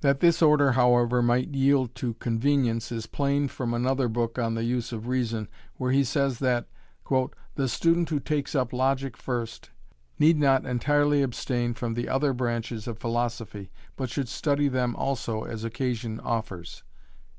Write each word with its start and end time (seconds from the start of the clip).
That 0.00 0.20
this 0.20 0.40
order 0.40 0.72
however 0.72 1.20
might 1.22 1.54
yield 1.54 1.94
to 1.96 2.14
convenience 2.14 2.90
is 2.90 3.04
plain 3.06 3.46
from 3.46 3.74
another 3.74 4.08
book 4.08 4.38
on 4.38 4.54
the 4.54 4.64
use 4.64 4.90
of 4.90 5.06
reason, 5.06 5.50
where 5.76 5.90
he 5.92 6.02
says 6.02 6.38
that 6.38 6.66
'the 7.10 7.68
student 7.68 8.08
who 8.08 8.20
takes 8.20 8.54
up 8.54 8.72
logic 8.72 9.18
first 9.18 9.68
need 10.18 10.38
not 10.38 10.64
entirely 10.64 11.20
abstain 11.20 11.74
from 11.74 11.92
the 11.92 12.08
other 12.08 12.32
branches 12.32 12.88
of 12.88 12.96
philosophy, 12.98 13.70
but 13.96 14.08
should 14.08 14.30
study 14.30 14.66
them 14.68 14.96
also 14.96 15.42
as 15.44 15.62
occasion 15.62 16.20
offers.' 16.20 16.82